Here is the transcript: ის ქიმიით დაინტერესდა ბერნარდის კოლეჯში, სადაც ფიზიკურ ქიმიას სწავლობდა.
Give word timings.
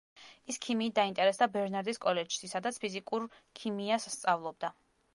ის 0.53 0.57
ქიმიით 0.63 0.95
დაინტერესდა 0.99 1.49
ბერნარდის 1.57 2.03
კოლეჯში, 2.07 2.51
სადაც 2.57 2.83
ფიზიკურ 2.87 3.31
ქიმიას 3.63 4.13
სწავლობდა. 4.19 4.79